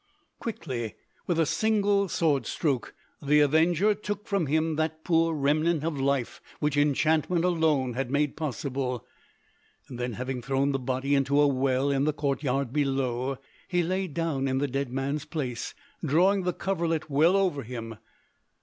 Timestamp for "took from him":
3.93-4.75